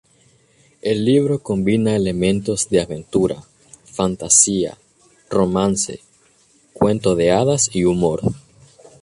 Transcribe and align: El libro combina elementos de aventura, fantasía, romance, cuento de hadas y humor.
El 0.81 1.05
libro 1.05 1.43
combina 1.43 1.95
elementos 1.95 2.67
de 2.69 2.81
aventura, 2.81 3.43
fantasía, 3.85 4.75
romance, 5.29 5.99
cuento 6.73 7.15
de 7.15 7.29
hadas 7.29 7.69
y 7.71 7.83
humor. 7.83 8.21